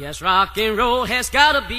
[0.00, 1.78] Yes, rock and roll has gotta be.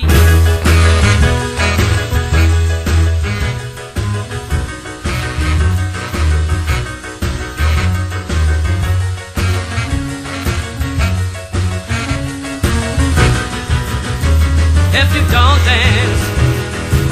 [14.91, 16.23] If you don't dance,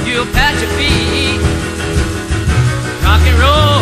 [0.05, 1.39] you'll pat your feet.
[3.05, 3.76] Rock and roll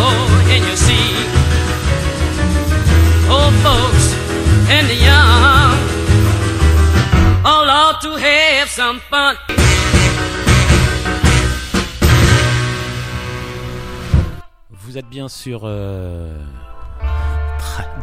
[14.69, 16.37] Vous êtes bien sur euh,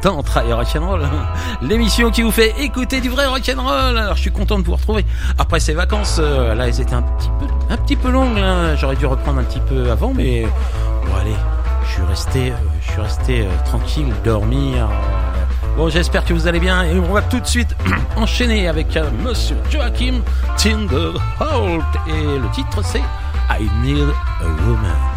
[0.02, 1.06] dans Try Rock'n'Roll,
[1.60, 3.98] l'émission qui vous fait écouter du vrai rock'n'roll.
[3.98, 5.04] Alors je suis content de vous retrouver
[5.38, 6.16] après ces vacances.
[6.18, 8.38] euh, là, elles étaient un petit peu, longues.
[8.38, 8.74] là.
[8.76, 10.46] J'aurais dû reprendre un petit peu avant, mais
[11.06, 11.36] bon allez,
[11.84, 14.88] je suis resté, euh, je suis resté tranquille, dormir.
[15.76, 17.74] Bon, j'espère que vous allez bien et on va tout de suite
[18.16, 20.20] enchaîner avec euh, Monsieur Joachim
[20.56, 23.02] Tinderholt et le titre c'est
[23.50, 24.08] I Need
[24.40, 25.12] a Woman.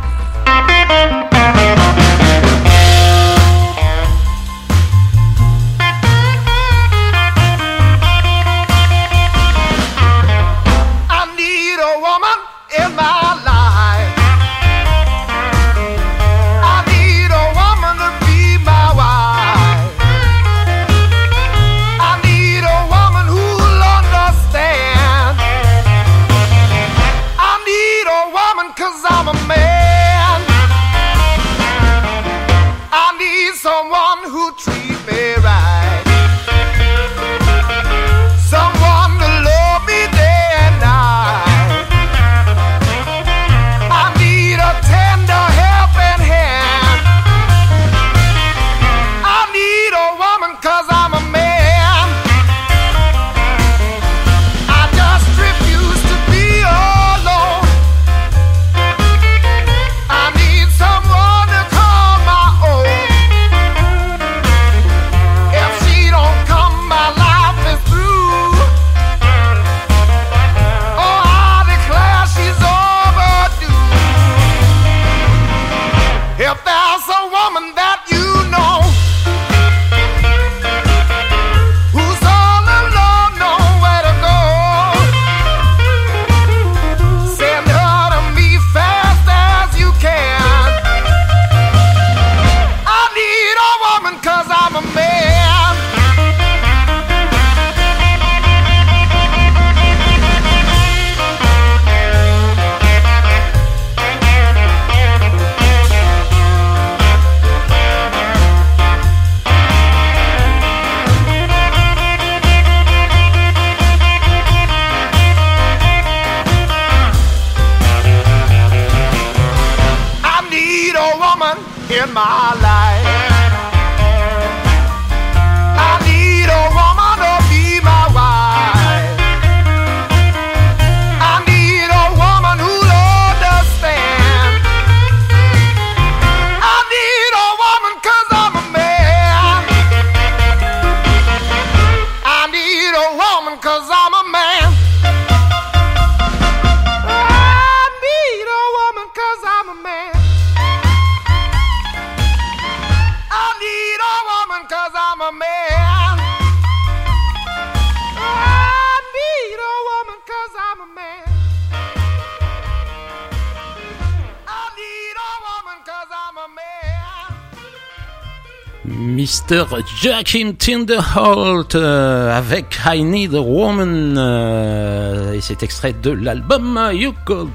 [168.98, 169.66] Mr.
[170.02, 177.14] Joachim Tinderholt euh, avec I Need a Woman euh, et cet extrait de l'album You
[177.26, 177.50] Could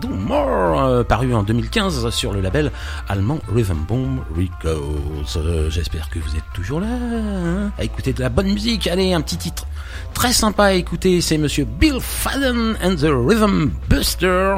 [0.00, 2.72] Do More euh, paru en 2015 sur le label
[3.08, 5.70] allemand Rhythm Boom Records.
[5.70, 8.86] J'espère que vous êtes toujours là hein, à écouter de la bonne musique.
[8.86, 9.66] Allez, un petit titre
[10.14, 14.56] très sympa à écouter, c'est Monsieur Bill Fadden and the Rhythm Buster,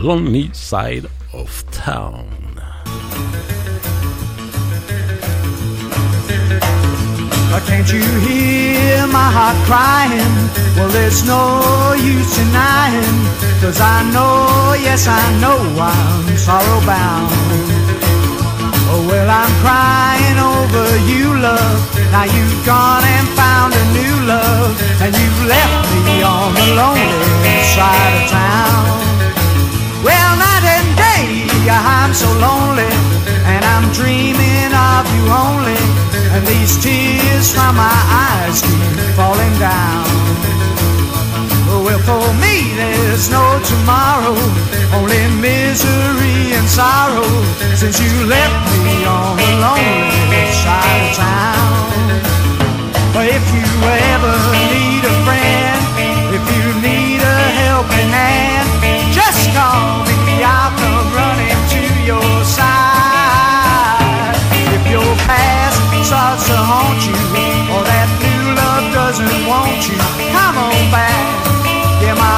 [0.00, 2.26] Lonely Side of Town.
[7.64, 10.34] Can't you hear my heart crying?
[10.76, 13.18] Well, there's no use denying.
[13.60, 17.32] Cause I know, yes, I know I'm sorrow bound.
[18.92, 21.80] Oh, well, I'm crying over you, love.
[22.12, 24.72] Now you've gone and found a new love.
[25.00, 28.84] And you've left me on the lonely side of town.
[30.04, 32.92] Well, night and day, I'm so lonely,
[33.44, 36.17] and I'm dreaming of you only.
[36.34, 37.98] And these tears from my
[38.28, 40.06] eyes keep falling down.
[41.84, 44.36] Well, for me there's no tomorrow
[44.92, 47.28] Only misery and sorrow
[47.76, 51.68] Since you left me on the lonely side of town.
[53.14, 53.68] But If you
[54.12, 54.34] ever
[54.72, 54.97] need
[72.08, 72.37] で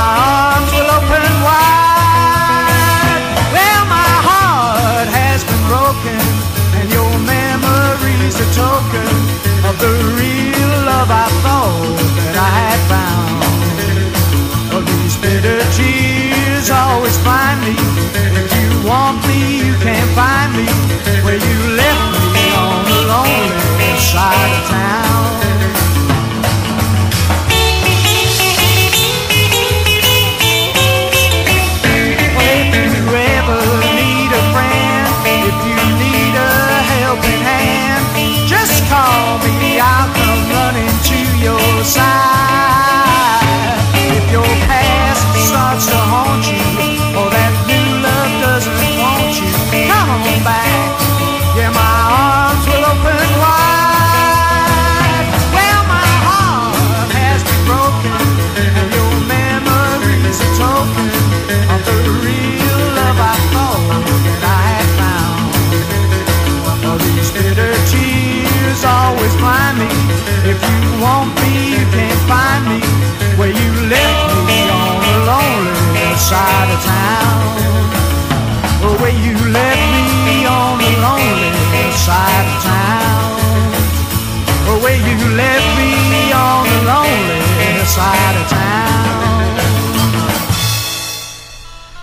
[86.85, 88.81] lonely side of town.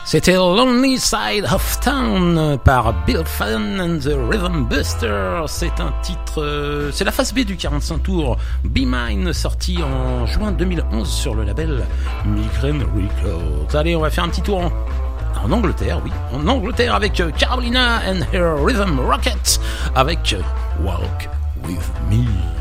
[0.07, 5.43] C'était Lonely Side of Town par Bill Fallon and the Rhythm Buster.
[5.47, 10.25] C'est un titre, euh, c'est la face B du 45 tours Be Mine sorti en
[10.25, 11.83] juin 2011 sur le label
[12.25, 13.75] Migraine Records.
[13.75, 14.71] Allez, on va faire un petit tour en
[15.43, 19.59] en Angleterre, oui, en Angleterre avec euh, Carolina and her Rhythm Rocket
[19.95, 20.41] avec euh,
[20.83, 21.29] Walk
[21.65, 22.56] With Me.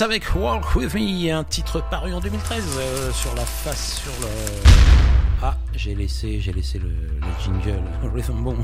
[0.00, 4.28] Avec Walk With Me, un titre paru en 2013 euh, sur la face, sur le...
[5.42, 7.82] Ah, j'ai laissé, j'ai laissé le, le jingle,
[8.14, 8.56] rhythm bon.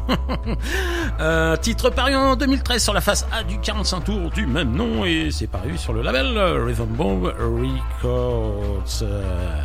[1.20, 5.04] euh, titre paru en 2013 sur la face A du 45 tours du même nom
[5.04, 9.02] et c'est paru sur le label euh, Rhythm Bomb Records.
[9.02, 9.58] Euh,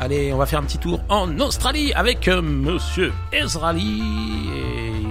[0.00, 4.02] allez, on va faire un petit tour en Australie avec Monsieur Ezrali.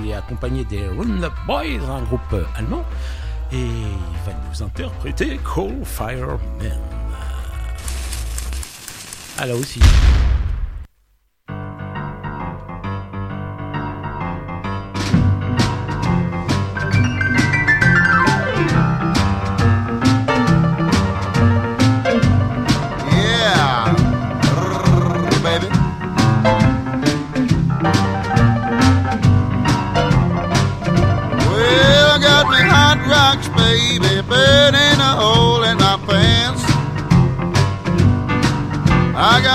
[0.05, 2.83] Et accompagné des Round Up Boys, un groupe allemand
[3.51, 6.39] et il va nous interpréter Coal Fireman.
[9.37, 9.79] Ah là aussi.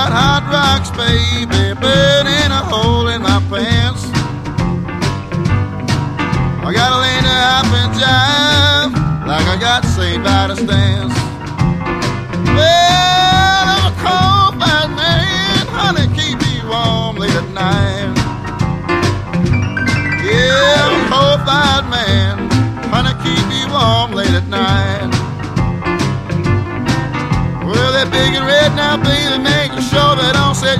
[0.05, 4.05] Got hot rocks, baby, burning a hole in my pants.
[6.61, 8.93] I got to lean to hop and jive
[9.25, 10.21] like I got St.
[10.21, 11.11] Vitus dance.
[12.53, 13.14] Well,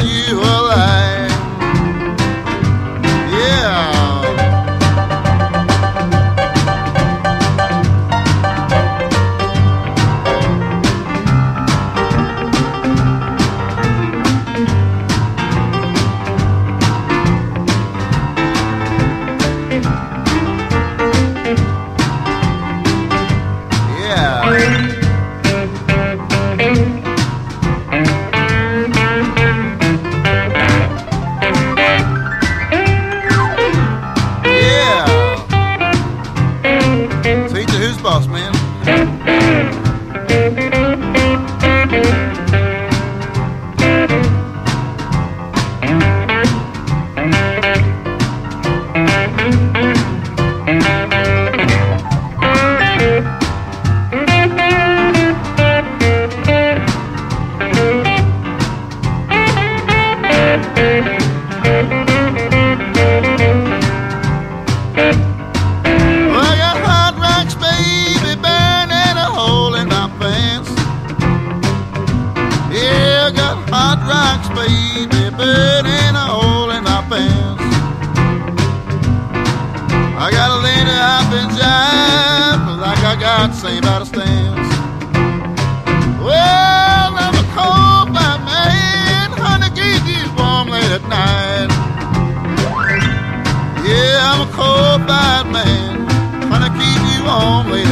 [0.03, 0.44] you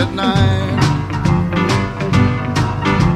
[0.05, 0.77] warm late at night.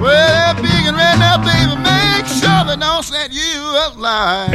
[0.01, 4.53] Well, big and red now, baby, make sure they don't set you up like.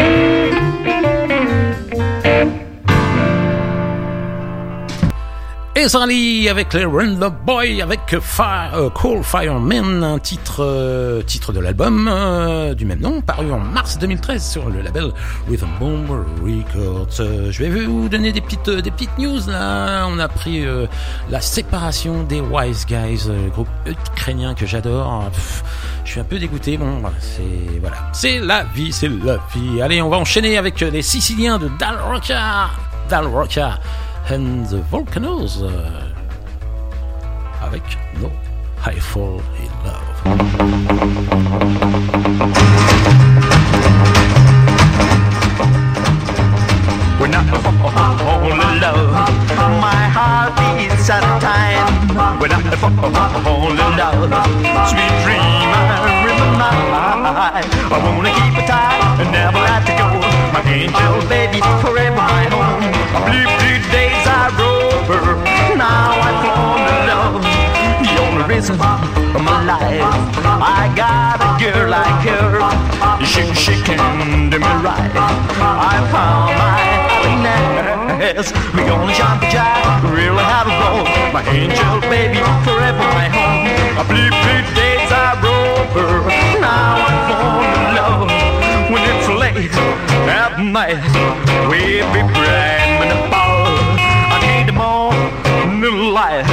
[5.83, 12.09] Ezrali avec les Random Boy avec Fire, euh, Fireman, un titre, euh, titre de l'album
[12.09, 15.13] euh, du même nom, paru en mars 2013 sur le label
[15.51, 17.51] Rhythm Bomb Records.
[17.51, 20.07] Je vais vous donner des petites, des petites news là.
[20.07, 20.65] On a pris
[21.29, 25.25] la séparation des Wise Guys, groupe ukrainien que j'adore.
[26.05, 26.77] Je suis un peu dégoûté.
[26.77, 29.83] Bon, c'est voilà, c'est la vie, c'est la vie.
[29.83, 32.71] Allez, on va enchaîner avec les Siciliens de Dal Rocca,
[33.09, 33.81] Dal Rocca
[34.29, 36.01] and the Volcanoes euh,
[37.63, 37.83] avec
[38.21, 38.31] No
[38.87, 40.03] I Fall in Love.
[47.19, 49.13] When I fall in love,
[49.81, 52.41] my heart beats out of time.
[52.41, 54.31] When I fall in love,
[54.89, 55.91] sweet dream I
[56.27, 56.71] remember.
[57.91, 60.12] I wanna keep it tight and never let it go.
[60.67, 62.87] Angel baby, forever my home.
[63.27, 65.37] Blue, blue days are over.
[65.77, 67.43] Now I fall in love.
[68.03, 70.03] The only reason of my life,
[70.63, 72.63] I got a girl like her.
[73.25, 75.13] She, she can do me right.
[75.59, 78.53] I found my happiness.
[78.75, 81.05] We gonna jump jack, really have a ball.
[81.33, 83.67] My angel baby, forever my home.
[84.09, 86.29] Believe blue days I rover.
[86.61, 88.31] Now I fall in love
[88.93, 89.29] when it's
[89.63, 89.77] streets
[90.29, 90.99] at night.
[91.71, 93.67] We'd be blaming the ball.
[93.99, 95.13] I need the more
[95.67, 96.45] moonlight.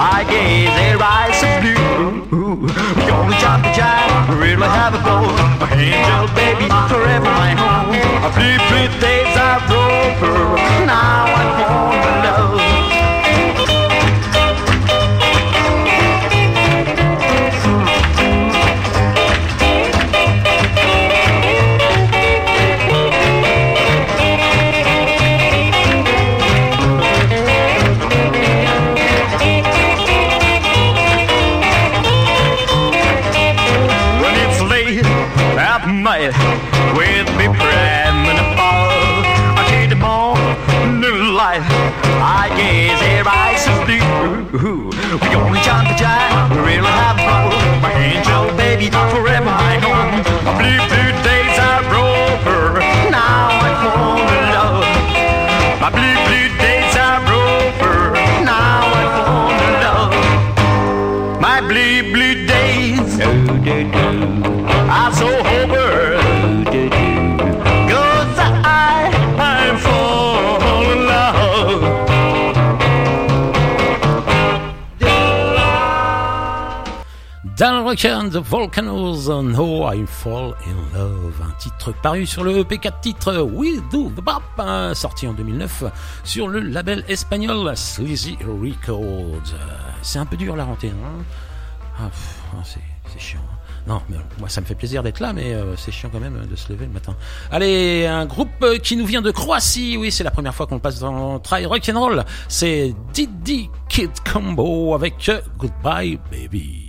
[0.00, 2.66] I gaze a rise of blue.
[2.68, 5.30] The only job that I really have a goal.
[5.72, 7.96] Angel baby, forever my home.
[8.24, 10.56] A few, three days I rover.
[10.86, 12.69] Now I'm home love.
[77.90, 83.00] And the Volcanoes, No I Fall in Love, un titre paru sur le EP 4
[83.00, 85.84] titres We Do the Bop, hein, sorti en 2009
[86.22, 89.56] sur le label espagnol Sleazy Records.
[90.02, 91.24] C'est un peu dur la rentrée, hein
[91.98, 92.10] ah,
[92.52, 93.40] ah, c'est, chiant.
[93.40, 93.56] hein.
[93.88, 94.00] Non,
[94.38, 96.72] moi ça me fait plaisir d'être là, mais euh, c'est chiant quand même de se
[96.72, 97.16] lever le matin.
[97.50, 100.78] Allez, un groupe euh, qui nous vient de Croatie, oui, c'est la première fois qu'on
[100.78, 102.24] passe dans Try Rock'n'Roll.
[102.46, 106.86] C'est Diddy Kid Combo avec euh, Goodbye Baby.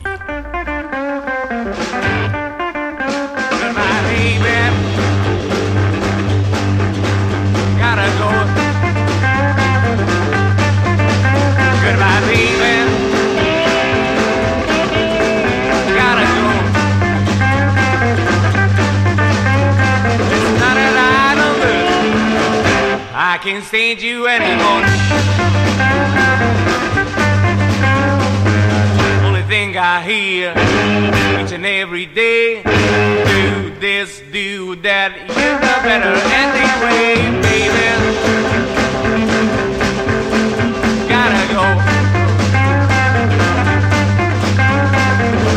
[23.41, 24.85] Can't stand you anymore.
[29.25, 30.51] Only thing I hear
[31.43, 33.30] each and every day.
[33.81, 35.17] This, dude that.
[35.25, 37.89] You know better anyway, baby.
[41.09, 41.65] Gotta go.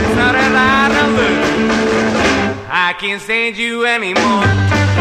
[0.00, 1.37] It's not a lie, no look.
[2.70, 4.93] I can't stand you anymore.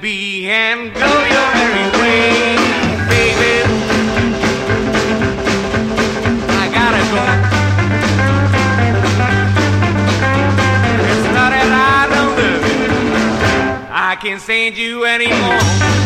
[0.00, 2.56] Be and go your merry way,
[3.08, 3.62] baby.
[6.50, 7.24] I gotta go.
[11.10, 13.88] It's not that I don't love you.
[13.90, 16.03] I can't stand you anymore.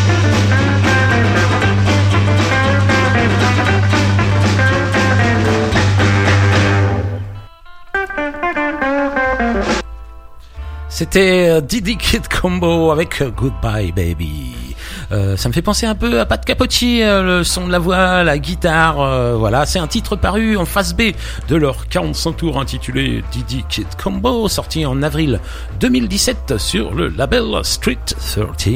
[10.99, 14.75] C'était euh, Diddy Kid Combo avec euh, Goodbye Baby.
[15.13, 17.79] Euh, ça me fait penser un peu à Pat Capotti, euh, le son de la
[17.79, 19.37] voix, la guitare.
[19.37, 21.13] voilà, c'est un titre paru en face B
[21.47, 25.39] de leur 45 tours intitulé Diddy Kid Combo, sorti en avril
[25.79, 28.75] 2017 sur le label Street 13.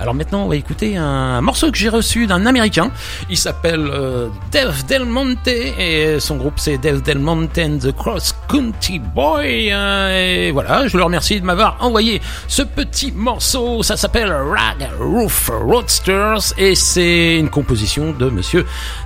[0.00, 2.90] Alors maintenant, on va écouter un morceau que j'ai reçu d'un Américain.
[3.28, 7.92] Il s'appelle euh, Dave Del Monte et son groupe c'est Dave Del Monte and the
[7.94, 9.70] Cross Country Boy.
[9.70, 13.82] Euh, Et voilà, je le remercie de m'avoir envoyé ce petit morceau.
[13.82, 18.64] Ça s'appelle Rag Roof Roadsters et c'est une composition de Monsieur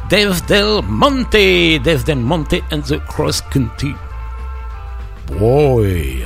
[0.08, 1.32] Dave Del Monte.
[1.82, 3.94] Dave Del Monte and the Cross Country
[5.38, 6.24] Boy.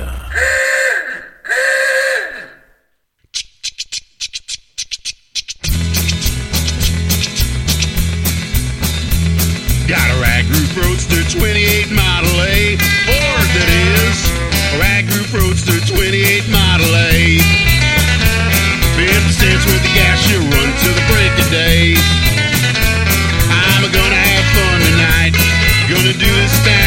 [12.39, 12.77] 28 Model A.
[13.03, 14.17] Ford that is.
[14.79, 17.39] Rag roof roadster 28 Model A.
[18.95, 21.99] 50 cents worth of gas, you run to the break of day.
[23.51, 25.35] I'm gonna have fun tonight.
[25.91, 26.78] Gonna do this town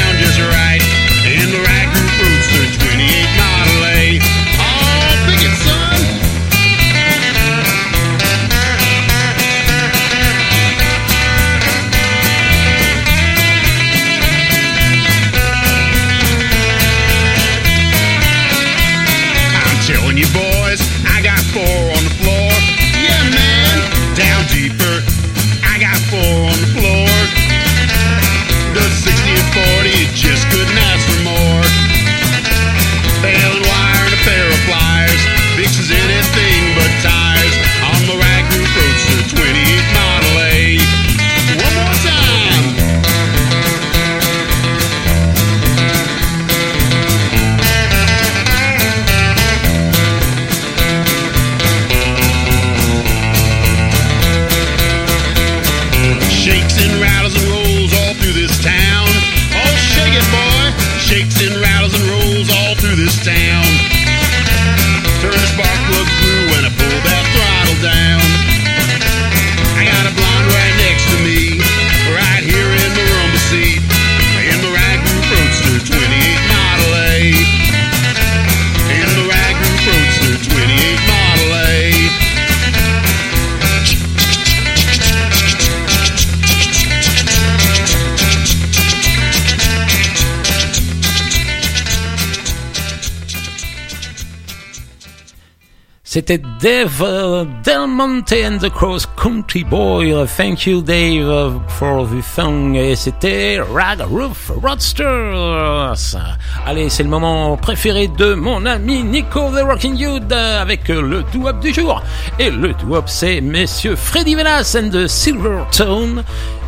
[96.24, 100.12] C'était Dave uh, Del Monte and the Cross Country Boy.
[100.12, 102.76] Uh, Thank you, Dave, uh, for the song.
[102.76, 106.16] Et c'était Rag Roof Roadsters.
[106.64, 111.02] Allez, c'est le moment préféré de mon ami Nico the Rocking Youth euh, avec euh,
[111.02, 112.00] le doo-wop du jour.
[112.38, 116.22] Et le doo-wop, c'est Messieurs Freddy Velas and the Silver Tone.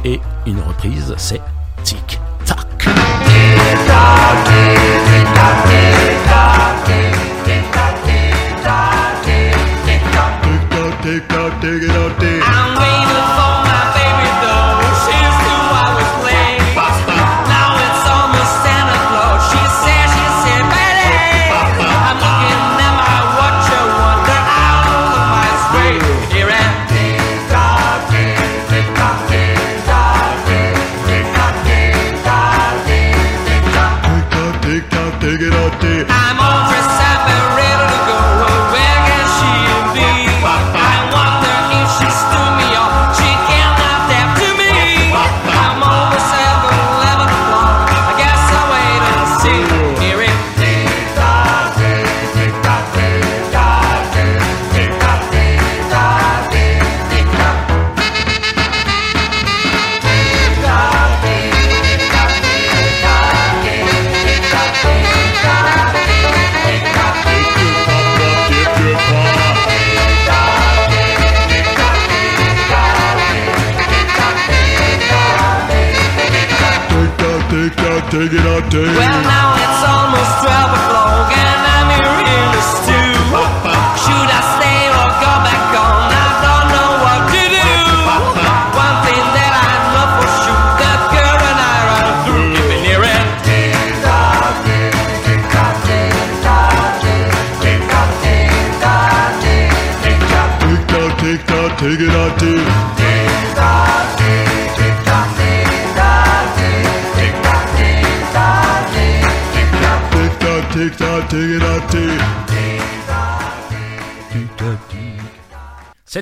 [0.04, 1.40] Et une reprise, c'est
[1.84, 2.58] Tic Tac.
[2.78, 5.83] Take that, take it
[11.44, 12.53] out, dig it out, dig.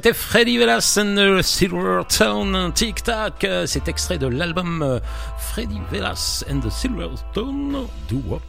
[0.02, 3.46] C'était Freddy Velas and the Silver Tone Tic Tac.
[3.66, 4.98] C'est extrait de l'album euh,
[5.38, 8.42] Freddy Velas and the Silver Tone Do Wop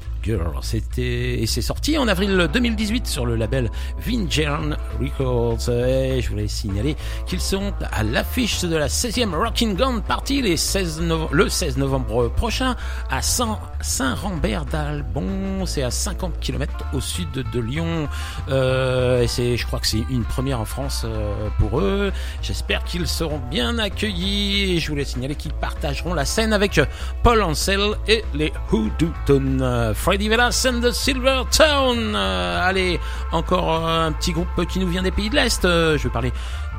[0.62, 5.70] C'était et c'est sorti en avril 2018 sur le label Vinjern Records.
[5.70, 10.58] Et je voulais signaler qu'ils seront à l'affiche de la 16e Rocking Gun Party les
[10.58, 12.76] 16 nov- le 16 novembre prochain
[13.10, 15.66] à Saint- Saint-Rambert d'Albon.
[15.66, 18.08] C'est à 50 km au sud de, Lyon.
[18.50, 22.12] Euh, et c'est, je crois que c'est une première en France euh, pour eux.
[22.42, 24.76] J'espère qu'ils seront bien accueillis.
[24.76, 26.80] Et je voulais signaler qu'ils partageront la scène avec
[27.24, 29.60] Paul Ansel et les Hoodooton.
[29.62, 32.14] Euh, Freddy Velas and the Silver Town.
[32.16, 33.00] Euh, allez,
[33.32, 35.66] encore euh, un petit groupe qui nous vient des pays de l'Est.
[35.66, 36.32] Euh, je vais parler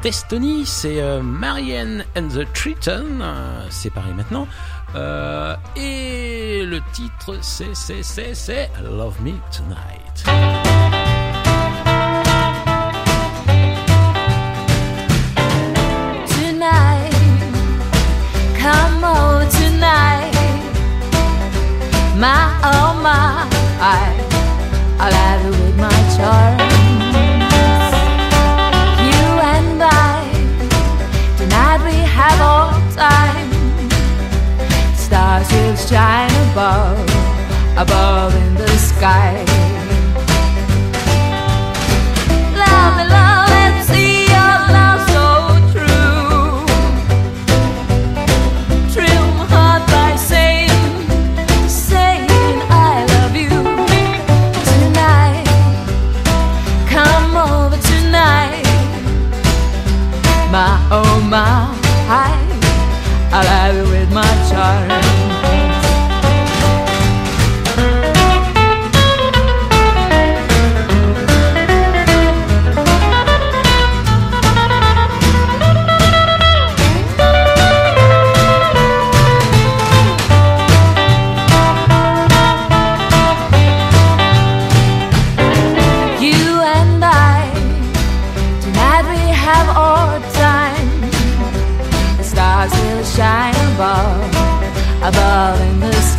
[0.05, 0.65] d'Estonie.
[0.65, 3.19] C'est Marianne and the Triton.
[3.71, 4.47] C'est pareil maintenant.
[5.75, 10.23] Et le titre, c'est, c'est, c'est, c'est Love Me Tonight.
[16.29, 17.13] tonight.
[18.61, 19.34] Come tonight.
[22.17, 23.45] My oh my,
[23.81, 24.15] I,
[25.01, 26.63] I'll have you with my charms.
[29.03, 30.23] You and I,
[31.37, 33.51] tonight we have all time.
[34.95, 37.01] Stars will shine above,
[37.77, 39.64] above in the sky.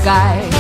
[0.05, 0.54] 该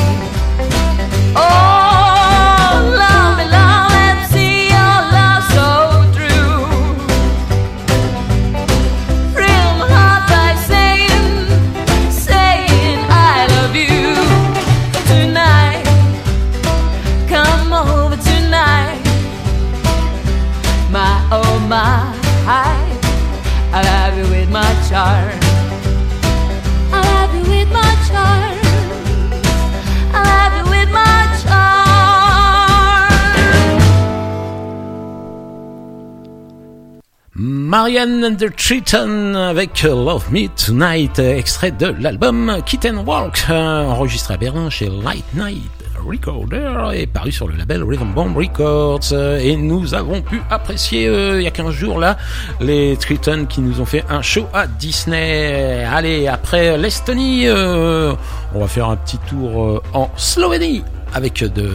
[38.25, 44.33] and the Triton avec Love Me Tonight, extrait de l'album Kit and Walk, euh, enregistré
[44.33, 45.69] à Berlin chez Light Night
[46.03, 49.13] Recorder et paru sur le label Rhythm Bomb Records.
[49.39, 52.17] Et nous avons pu apprécier euh, il y a 15 jours là
[52.59, 55.83] les Triton qui nous ont fait un show à Disney.
[55.83, 58.13] Allez, après l'Estonie, euh,
[58.55, 60.83] on va faire un petit tour en Slovénie
[61.13, 61.69] avec de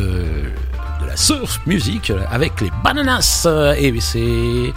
[1.01, 4.73] de la surf music avec les Bananas et c'est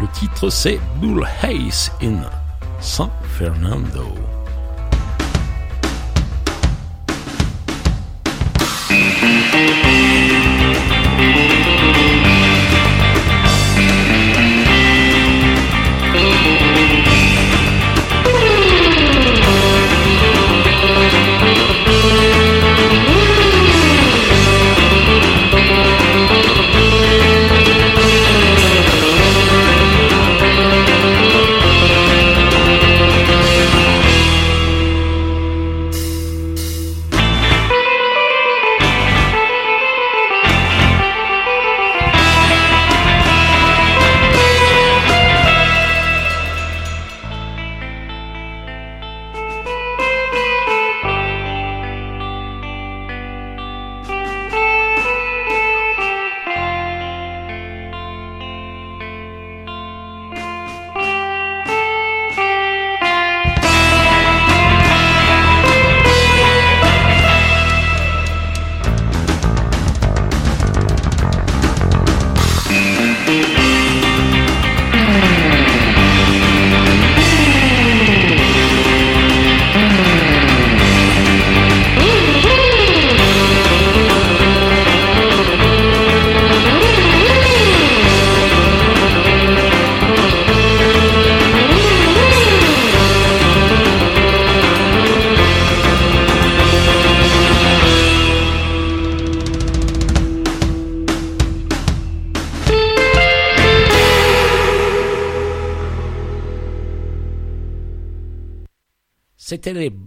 [0.00, 2.22] le titre c'est Bull Hayes in
[2.80, 4.12] San Fernando.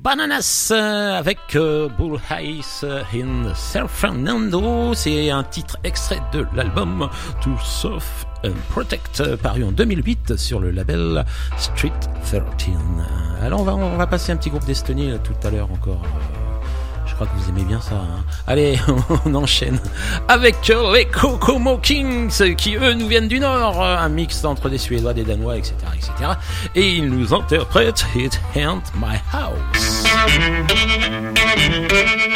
[0.10, 4.96] Bananas euh, avec euh, Bull Hayes in San Fernando.
[4.96, 7.08] C'est un titre extrait de l'album
[7.44, 11.24] To Soft and Protect, euh, paru en 2008 sur le label
[11.58, 11.92] Street
[12.24, 12.42] 13.
[13.44, 16.02] Alors on va, on va passer un petit groupe d'Estonie tout à l'heure encore.
[16.04, 16.66] euh,
[17.06, 17.94] Je crois que vous aimez bien ça.
[17.98, 18.24] hein.
[18.48, 18.80] Allez,
[19.26, 19.80] on enchaîne
[20.28, 24.70] avec euh, les Kokomo Kings qui eux nous viennent du Nord, euh, un mix entre
[24.70, 26.12] des Suédois, des Danois, etc., etc.
[26.74, 29.79] Et ils nous interprètent It Ain't My House.
[30.32, 32.29] Thank you.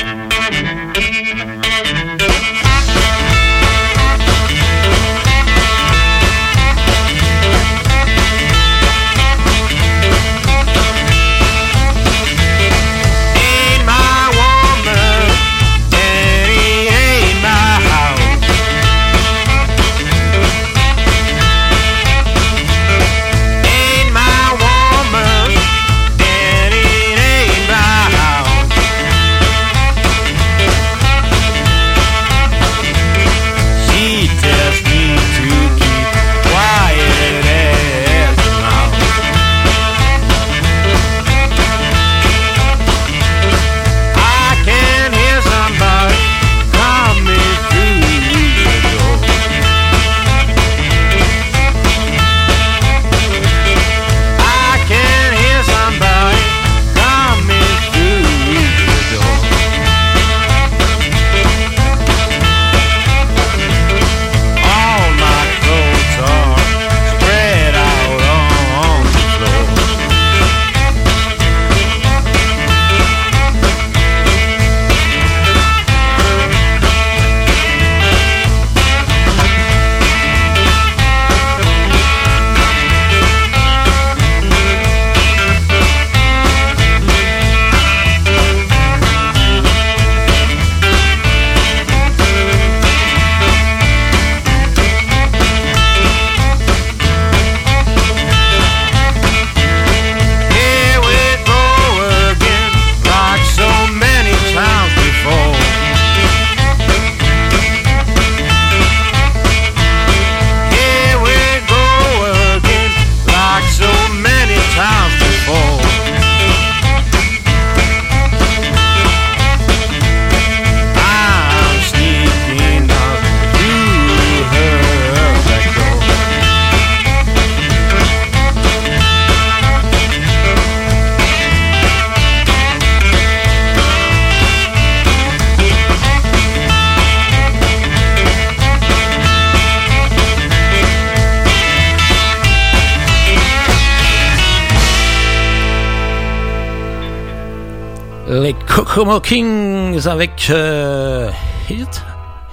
[148.73, 151.29] Kokomo Kings avec euh,
[151.69, 152.03] Hit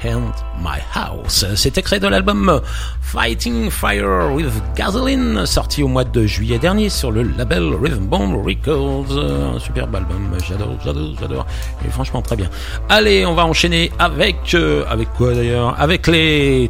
[0.04, 1.46] and My House.
[1.54, 2.61] C'est extrait de l'album
[3.00, 8.37] Fighting Fire with Gasoline, sorti au mois de juillet dernier sur le label Rhythm Bomb
[8.44, 9.18] Records.
[9.18, 11.46] Un superbe album, j'adore, j'adore, j'adore.
[11.87, 12.50] Et franchement très bien.
[12.90, 15.74] Allez, on va enchaîner avec euh, avec quoi d'ailleurs?
[15.80, 16.68] Avec les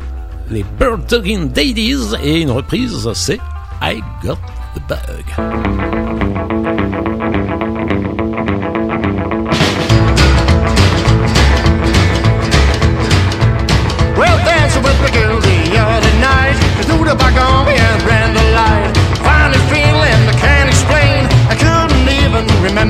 [0.49, 3.41] les Bird Dogging Daddies et une reprise, c'est
[3.83, 4.39] I Got
[4.77, 6.60] the Bug.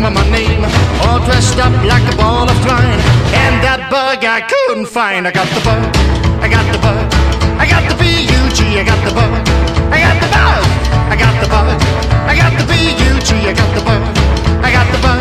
[0.00, 0.64] Remember my name.
[1.04, 3.00] All dressed up like a ball of twine.
[3.36, 5.28] And that bug I couldn't find.
[5.28, 5.84] I got the bug.
[6.40, 7.04] I got the bug.
[7.60, 8.80] I got the B-U-G.
[8.80, 9.28] I got the bug.
[9.92, 10.64] I got the bug.
[11.12, 11.68] I got the bug.
[12.24, 13.30] I got the B-U-G.
[13.44, 14.00] I got the bug.
[14.64, 15.20] I got the bug.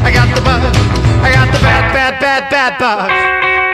[0.00, 0.72] I got the bug.
[1.20, 3.73] I got the bad, bad, bad, bad bug.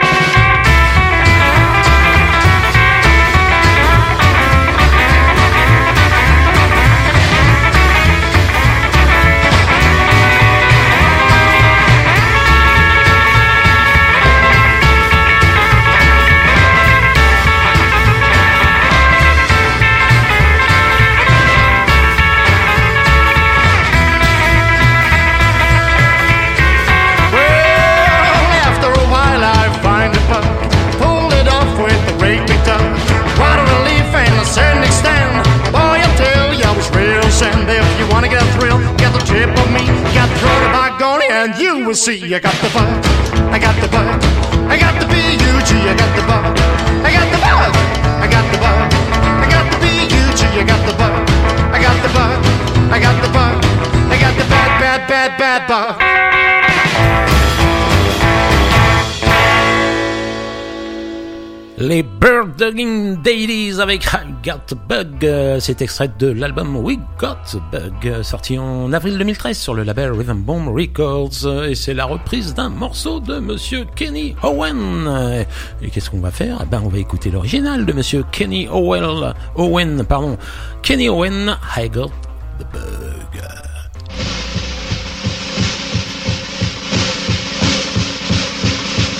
[63.23, 65.59] Dailies avec I Got Bug.
[65.59, 70.41] C'est extrait de l'album We Got Bug, sorti en avril 2013 sur le label Rhythm
[70.41, 71.65] Bomb Records.
[71.67, 75.45] Et c'est la reprise d'un morceau de Monsieur Kenny Owen.
[75.81, 76.59] Et qu'est-ce qu'on va faire?
[76.63, 79.33] Eh Ben, on va écouter l'original de Monsieur Kenny Owen.
[79.55, 80.37] Owen, pardon.
[80.81, 82.11] Kenny Owen, I Got
[82.57, 82.81] the Bug.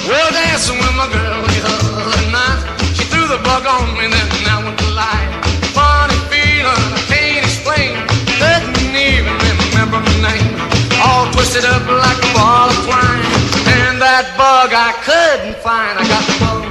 [0.08, 2.01] Well, dancing with my girl
[3.32, 5.24] the bug on me, then I went to lie.
[5.72, 7.96] Funny feeling I can't explain.
[8.36, 10.52] Couldn't even remember my name.
[11.00, 13.24] All twisted up like a ball of twine.
[13.72, 15.96] And that bug I couldn't find.
[15.96, 16.62] I got the bug.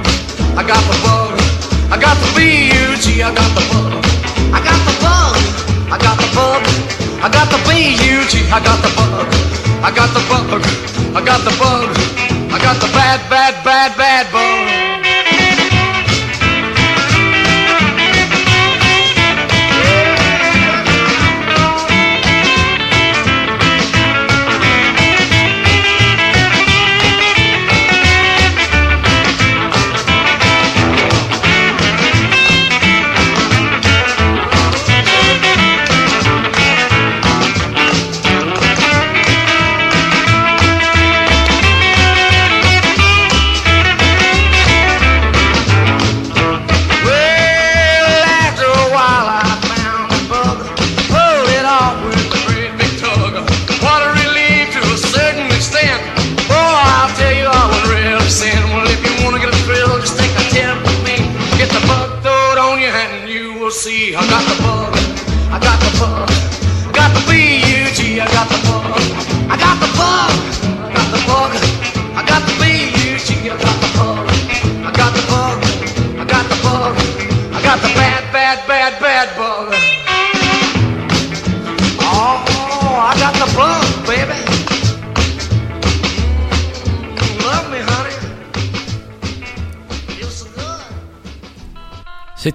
[0.53, 1.33] I got the bug.
[1.89, 3.25] I got the B-U-G.
[3.25, 3.97] I got the bug.
[4.53, 5.41] I got the bug.
[5.89, 6.61] I got the bug.
[7.25, 8.33] I got the B-U-G.
[8.53, 9.25] I got the bug.
[9.81, 10.61] I got the bug.
[11.17, 11.89] I got the bug.
[12.53, 14.80] I got the bad, bad, bad, bad bug.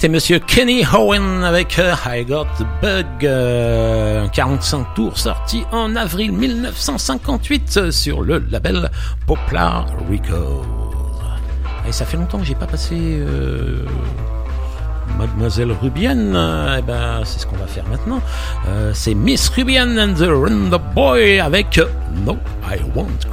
[0.06, 5.64] C'était Monsieur Kenny Owen avec euh, I Got the Bug, euh, un 45 tours sorti
[5.72, 8.88] en avril 1958 euh, sur le label
[9.26, 10.64] Poplar Records.
[11.88, 13.84] Et ça fait longtemps que j'ai pas passé euh,
[15.18, 16.34] Mademoiselle Rubienne.
[16.36, 18.20] Euh, Eh ben, c'est ce qu'on va faire maintenant.
[18.68, 21.86] Euh, c'est Miss Rubienne and the Run Boy avec euh,
[22.24, 22.36] No
[22.70, 23.25] I Won't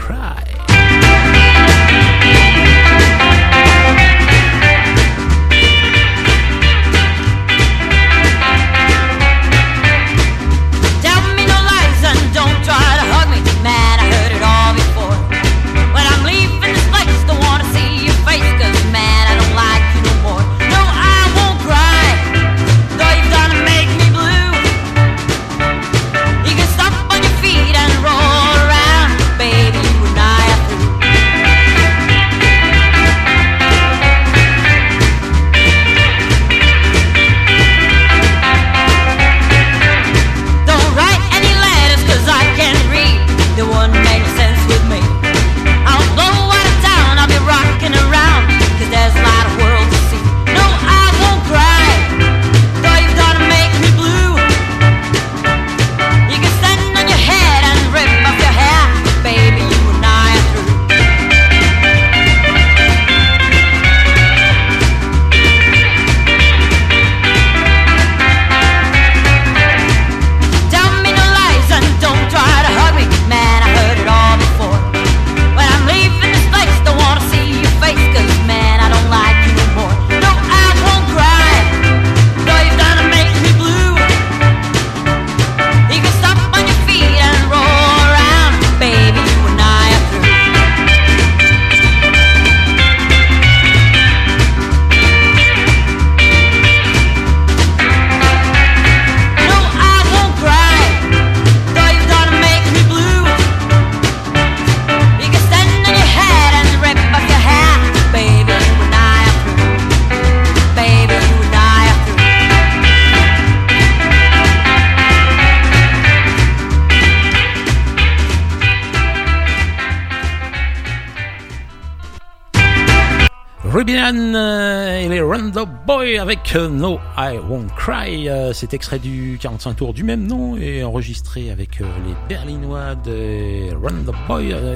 [126.56, 128.30] euh, No I Won't Cry.
[128.30, 132.96] Euh, C'est extrait du 45 tours du même nom et enregistré avec euh, les Berlinois
[132.96, 134.76] de Roundup Boy euh,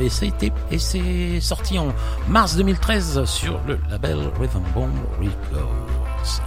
[0.72, 1.88] et c'est sorti en
[2.28, 6.42] mars 2013 sur le label Rhythm Bomb Records.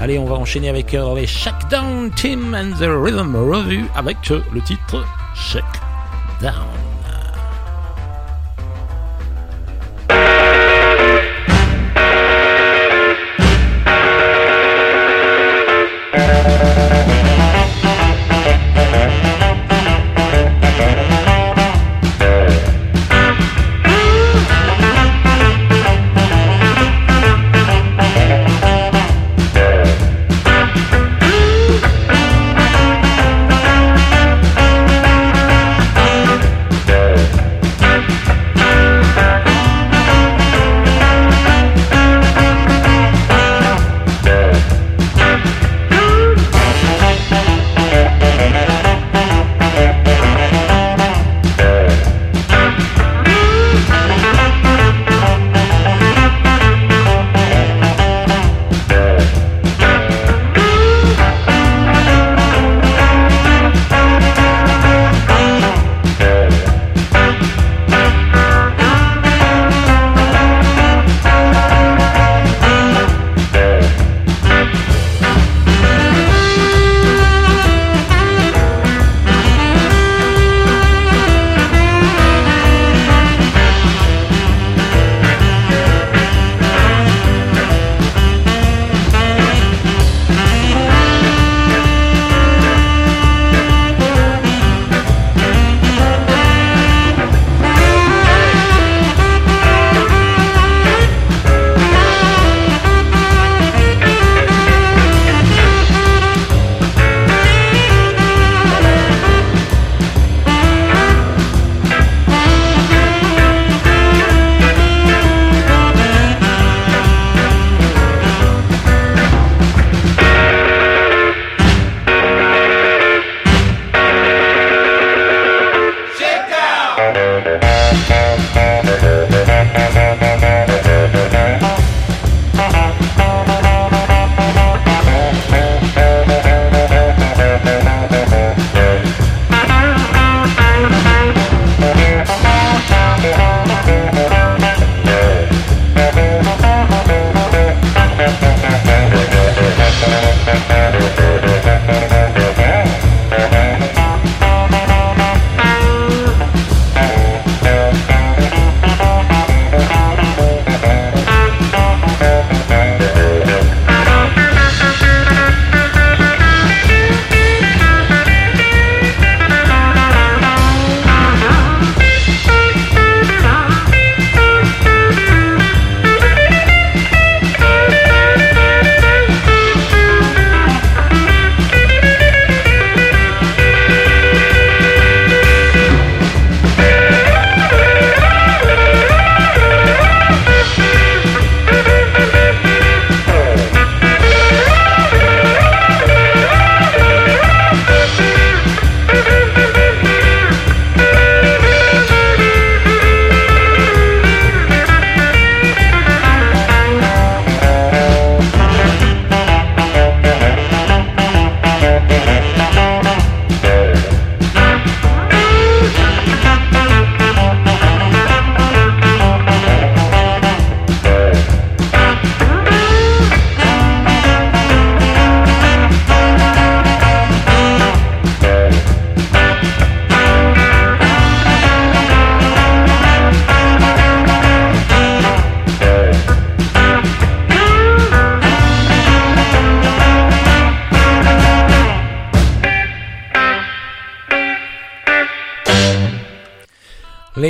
[0.00, 5.04] Allez, on va enchaîner avec les Shakedown Team and the Rhythm Review avec le titre
[5.34, 6.83] Shakedown.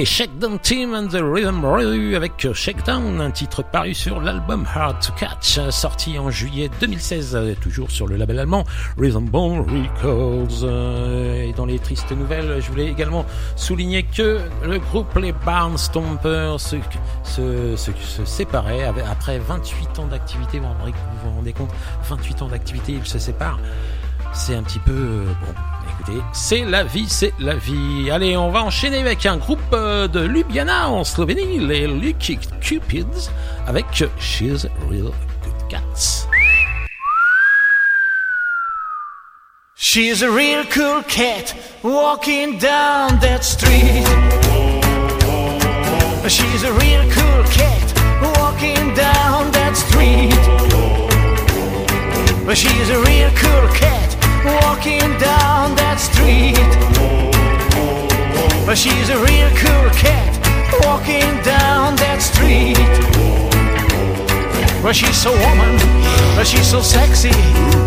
[0.05, 5.01] Les Shakedown Team and the Rhythm Review avec Shakedown, un titre paru sur l'album Hard
[5.01, 8.65] to Catch, sorti en juillet 2016, euh, toujours sur le label allemand
[8.99, 10.63] Rhythm Bone Records.
[10.63, 13.25] Euh, Et dans les tristes nouvelles, je voulais également
[13.57, 16.77] souligner que le groupe les Barnstompers se,
[17.23, 20.59] se, se, se séparait après 28 ans d'activité.
[20.59, 20.67] Vous
[21.25, 21.71] vous rendez compte
[22.11, 23.59] 28 ans d'activité, ils se séparent.
[24.35, 25.55] C'est un petit peu euh, bon.
[26.01, 28.11] Écoutez, c'est la vie, c'est la vie.
[28.11, 33.31] Allez, on va enchaîner avec un groupe euh, de Ljubljana en Slovénie, les Lucky Cupids,
[33.67, 33.87] avec
[34.19, 35.13] She's Real
[35.43, 36.27] Good Cats.
[39.77, 41.55] She's a real cool cat
[41.85, 44.05] walking down that street.
[46.29, 50.35] She's a real cool cat walking down that street.
[52.57, 54.04] She's a real cool cat
[54.45, 56.55] walking down that street.
[58.67, 60.33] But she's a real cool cat
[60.85, 62.77] walking down that street.
[64.83, 65.77] Well, she's so woman,
[66.37, 67.33] but she's so sexy.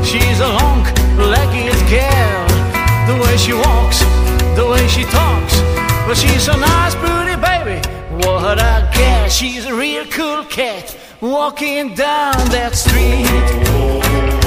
[0.03, 0.83] She's a long
[1.17, 2.47] legged girl.
[3.05, 3.99] The way she walks,
[4.55, 5.61] the way she talks.
[6.07, 7.77] But she's a nice, pretty baby.
[8.25, 9.31] What a cat.
[9.31, 14.46] She's a real cool cat walking down that street.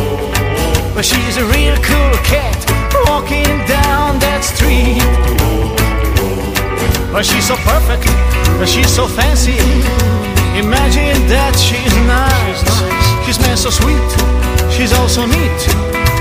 [0.94, 2.58] But she's a real cool cat
[3.06, 5.00] walking down that street.
[7.12, 8.06] But she's so perfect,
[8.58, 9.58] but she's so fancy.
[10.58, 12.62] Imagine that she's nice.
[13.24, 14.10] She smells so sweet,
[14.74, 15.60] she's also neat.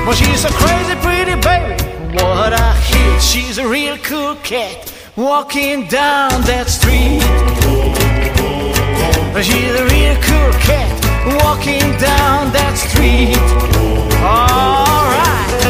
[0.06, 1.76] But she's a crazy pretty baby.
[2.14, 3.22] What a hit!
[3.22, 7.26] She's a real cool cat walking down that street.
[9.34, 13.38] But she's a real cool cat walking down that street.
[14.22, 15.69] Alright.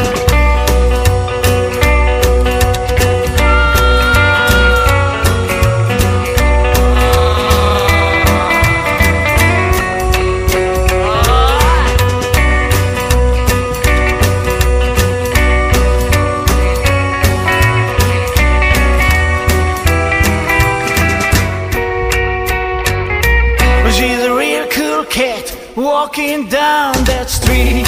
[26.10, 27.86] Walking down that street.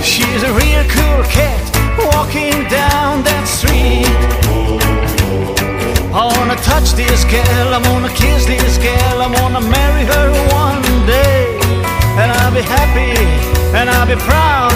[0.00, 1.60] She's a real cool cat
[2.08, 4.08] walking down that street.
[6.16, 10.80] I wanna touch this girl, I wanna kiss this girl, I wanna marry her one
[11.04, 11.60] day.
[12.16, 13.12] And I'll be happy
[13.76, 14.72] and I'll be proud.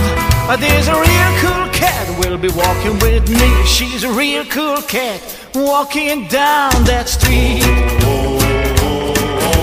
[0.47, 3.51] But there's a real cool cat will be walking with me.
[3.64, 5.24] She's a real cool cat
[5.55, 8.30] walking down that street.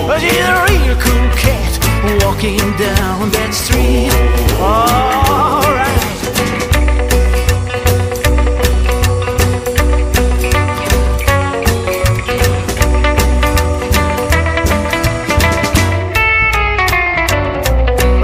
[0.08, 1.72] But she's a real cool cat
[2.24, 4.10] walking down that street.
[4.58, 5.88] Alright.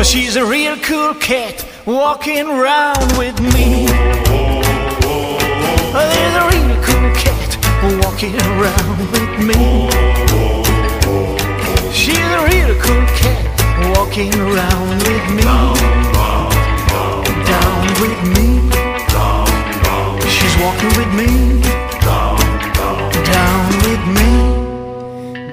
[0.06, 3.86] She's a real cool cat walking around with me.
[5.92, 7.58] There's a real cool cat
[8.00, 10.53] walking around with me.
[11.94, 13.44] She's a real cool cat
[13.96, 15.44] walking around with me.
[17.52, 18.48] Down with me.
[20.34, 21.30] She's walking with me.
[23.32, 24.32] Down with me.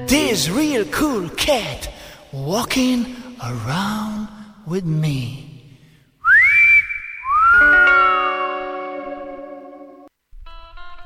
[0.08, 1.94] This real cool cat
[2.32, 4.28] walking around
[4.66, 5.51] with me.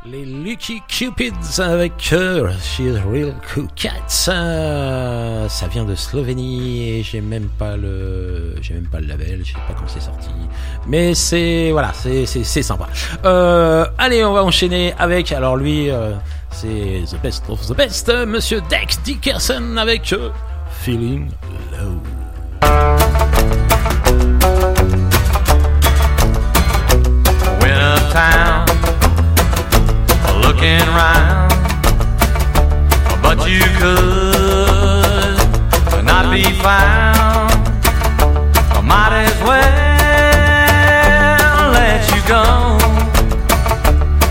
[0.08, 4.08] Les Lucky Cupids avec euh, She's Real Cool Cats.
[4.08, 9.54] Ça vient de Slovénie et j'ai même pas le, j'ai même pas le label, je
[9.54, 10.30] sais pas quand c'est sorti.
[10.86, 12.88] Mais c'est, voilà, c'est, c'est, sympa.
[13.26, 16.14] Euh, allez, on va enchaîner avec, alors lui, euh,
[16.52, 20.14] c'est The Best of the Best, euh, Monsieur Dex Dickerson avec
[20.84, 21.30] Feeling
[21.72, 23.35] Low.
[30.66, 31.52] Looking round,
[33.22, 35.38] but you could
[36.04, 37.52] not be found.
[38.74, 39.72] I might as well
[41.72, 42.44] let you go,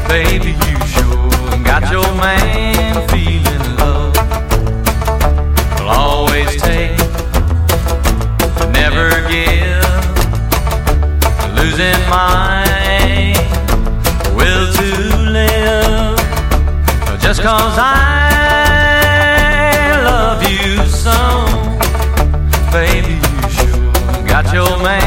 [0.09, 0.51] baby.
[0.67, 1.31] You sure
[1.63, 4.13] got your man feeling low.
[5.79, 6.99] Will always take,
[8.73, 9.85] never give
[11.55, 12.74] losing my
[17.35, 19.21] just cause I
[20.05, 21.13] love you so.
[22.71, 23.93] Baby you sure
[24.27, 25.04] got your man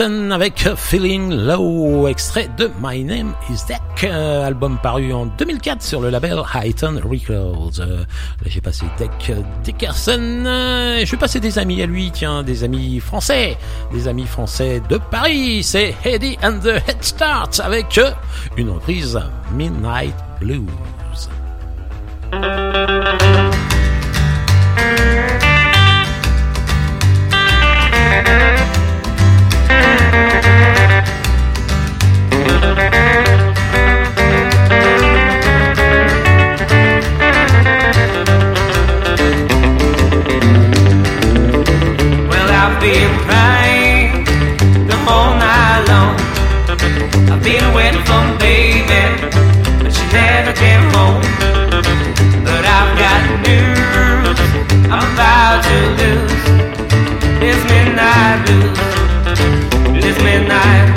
[0.00, 6.00] Avec Feeling Low, extrait de My Name is Deck, euh, album paru en 2004 sur
[6.00, 7.80] le label Highton Records.
[7.80, 8.04] Euh,
[8.46, 9.30] j'ai passé Deck
[9.62, 13.58] Dickerson, euh, je vais passer des amis à lui, tiens, des amis français,
[13.92, 18.00] des amis français de Paris, c'est Eddie and the Head Start avec
[18.56, 19.20] une reprise
[19.52, 20.64] Midnight Blues.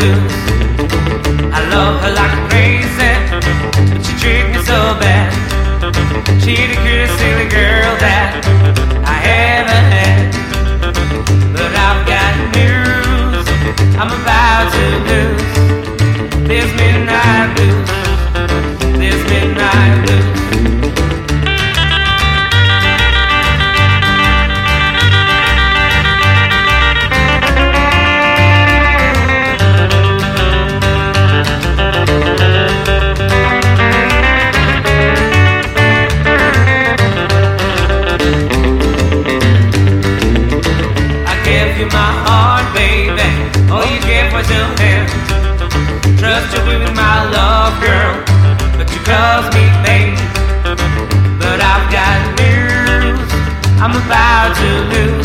[0.04, 0.34] Blues.
[1.58, 3.12] I love her like crazy,
[3.90, 5.32] but she treats me so bad.
[6.44, 8.32] She the cutest silly girl that
[9.06, 9.18] I
[9.56, 10.28] ever had.
[11.56, 13.46] But I've got news
[14.02, 15.54] I'm about to lose.
[16.50, 17.90] This midnight blues,
[19.00, 20.23] this midnight blues.
[44.48, 45.10] Gave was.
[46.20, 48.14] Trust you with my love, girl.
[48.78, 50.16] But you caused me pain.
[51.40, 53.20] But I've got news
[53.82, 55.23] I'm about to lose.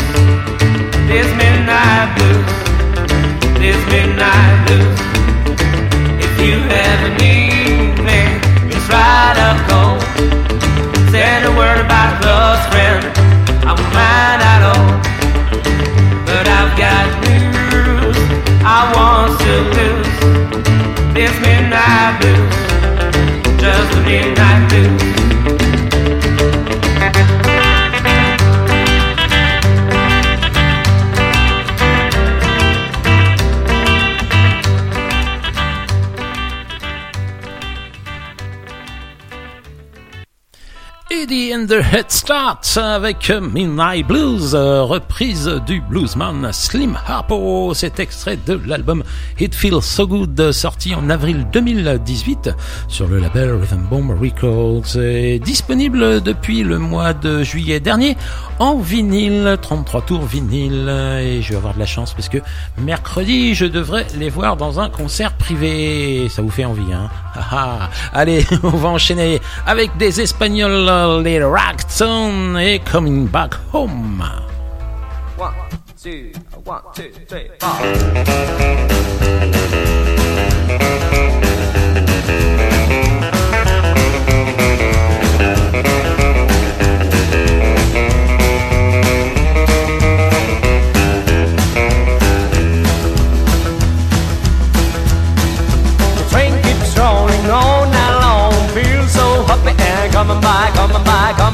[41.69, 47.75] The Head Start avec Midnight Blues, euh, reprise du bluesman Slim Harpo.
[47.75, 49.03] Cet extrait de l'album
[49.39, 52.49] It Feels So Good, sorti en avril 2018
[52.87, 54.97] sur le label Rhythm Bomb Records.
[54.99, 58.17] est disponible depuis le mois de juillet dernier
[58.57, 60.89] en vinyle, 33 tours vinyle.
[61.21, 62.39] Et je vais avoir de la chance parce que
[62.79, 66.29] mercredi, je devrais les voir dans un concert privé.
[66.29, 67.09] Ça vous fait envie, hein?
[68.13, 74.23] Allez, on va enchaîner avec des Espagnols, euh, les Ragtone et Coming Back Home.
[75.37, 75.53] One,
[76.01, 76.31] two,
[76.63, 77.49] one, two, three,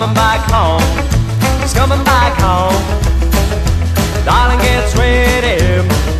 [0.06, 0.86] coming back home.
[1.64, 2.78] It's coming back home.
[4.24, 5.58] Darling, get ready.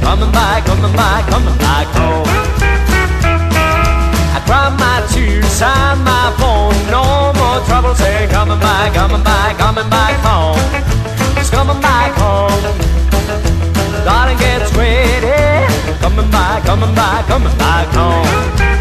[0.02, 2.26] Coming back, coming back, coming back home.
[4.34, 6.74] I grab my tears, sign my phone.
[6.90, 7.94] No more trouble.
[7.94, 10.58] Say, coming back, coming back, coming back home.
[11.38, 12.58] It's coming back home.
[14.04, 15.70] Darling, get ready.
[16.02, 18.75] Coming back, coming back, coming back home.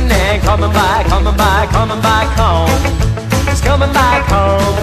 [0.00, 2.70] Singing and coming back, coming back, coming back home.
[3.48, 4.76] It's coming back home.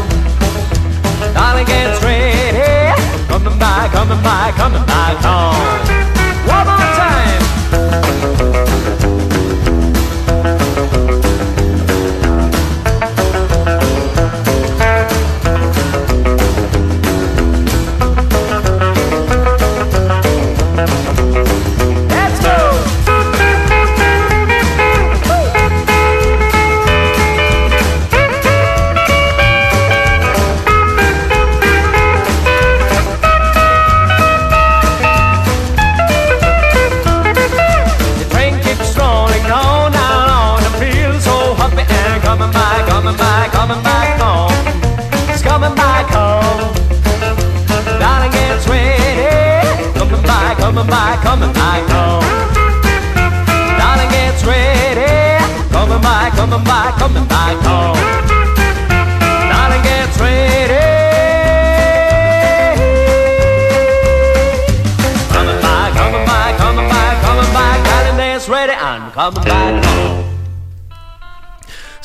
[1.33, 3.01] Darling gets ready.
[3.27, 6.16] Coming back, coming back, coming back home.
[69.57, 70.26] ride home.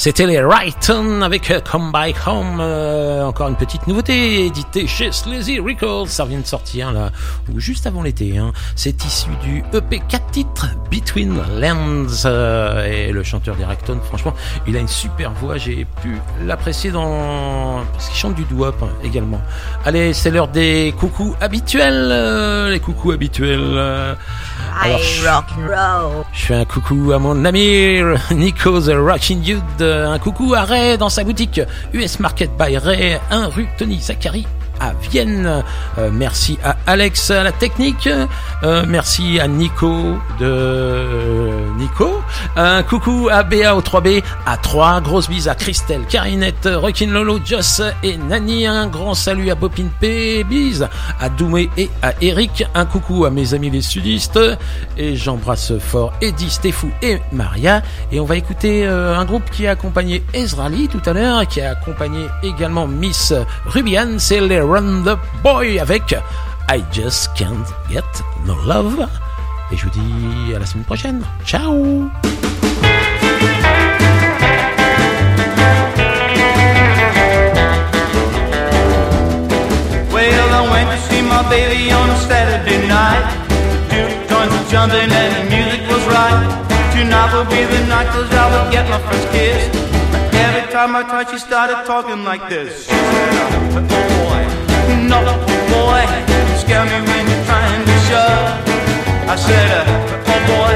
[0.04, 2.58] C'était les Wrighton avec Come Back Home.
[2.60, 6.08] euh, encore une petite nouveauté éditée chez Sleazy Records.
[6.08, 7.12] Ça vient de sortir là,
[7.54, 8.36] ou juste avant l'été.
[8.36, 8.50] Hein.
[8.74, 12.24] C'est issu du EP 4 titres Between Lands.
[12.24, 14.34] euh, et le chanteur des Wrighton, franchement,
[14.66, 15.56] il a une super voix.
[15.56, 17.84] J'ai pu l'apprécier dans.
[17.92, 19.40] Parce qu'il chante du doo-wop hein, également.
[19.84, 22.08] Allez, c'est l'heure des coucous habituels.
[22.10, 23.78] euh, les coucous habituels.
[24.82, 26.24] Alors, je- rock and roll.
[26.32, 28.00] je fais un coucou à mon ami
[28.32, 29.60] Nico The Rocking Dude,
[29.92, 31.60] un coucou à Ray dans sa boutique
[31.92, 34.46] US Market by Ray, 1 rue Tony Zachary
[34.82, 35.62] à Vienne.
[35.98, 38.08] Euh, merci à Alex à la technique.
[38.62, 41.06] Euh, merci à Nico de
[41.78, 42.20] Nico.
[42.56, 45.00] Un coucou à BA au 3B, à 3.
[45.00, 48.66] Grosse bise à Christelle, Carinette, Rockin Lolo, Joss et Nani.
[48.66, 50.44] Un grand salut à Popin P.
[51.20, 52.64] À Doumé et à Eric.
[52.74, 54.40] Un coucou à mes amis les sudistes.
[54.98, 57.82] Et j'embrasse fort Eddie, Stéphou et Maria.
[58.10, 61.60] Et on va écouter euh, un groupe qui a accompagné Ezrali tout à l'heure, qui
[61.60, 63.32] a accompagné également Miss
[63.66, 64.18] Rubian.
[64.18, 66.14] C'est les Run the Boy avec
[66.70, 68.00] I Just Can't Get
[68.46, 69.06] No Love.
[69.70, 71.22] Et je vous dis à la semaine prochaine.
[71.44, 72.10] Ciao
[81.50, 83.28] baby on a Saturday night.
[83.90, 86.48] Two joints jumping and the music was right.
[86.94, 89.81] Tonight would be the night 'cause I would get my first kiss.
[90.72, 92.86] Time I tried, she started talking like this.
[92.86, 94.40] She said, oh boy,
[95.04, 95.20] no
[95.68, 96.00] boy,
[96.48, 98.56] you scare me when you're trying to shove.
[99.28, 100.72] I said, uh, oh boy,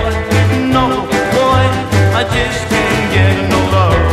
[0.69, 1.01] no
[1.33, 1.65] boy,
[2.13, 4.05] I just can't get no love.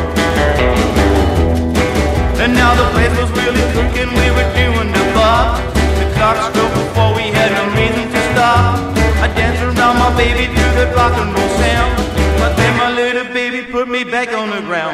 [2.39, 5.59] And now the place was really cooking, we were doing the bar.
[5.99, 8.79] The clock struck before we had no reason to stop.
[9.19, 11.91] I danced around my baby to the rock and roll sound.
[12.39, 14.92] But then my little baby put me back on the ground.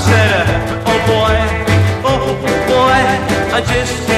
[0.00, 0.46] I said,
[0.86, 1.36] oh boy,
[2.08, 2.32] oh
[2.68, 3.00] boy,
[3.54, 4.09] I just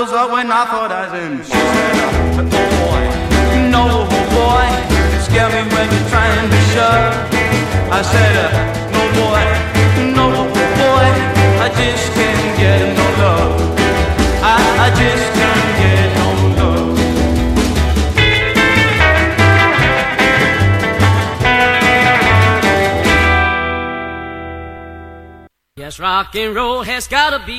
[0.00, 1.44] was up when I thought I was in.
[1.44, 1.60] She said,
[2.40, 3.04] oh boy,
[3.68, 4.64] no boy,
[5.20, 7.12] scare me when you're trying to shove.
[7.92, 8.48] I said, uh,
[8.96, 9.44] no boy,
[10.16, 10.48] no
[10.80, 11.06] boy,
[11.60, 13.60] I just can't get no love.
[14.40, 16.96] I, I just can't get no love.
[25.76, 27.58] Yes, rock and roll has gotta be.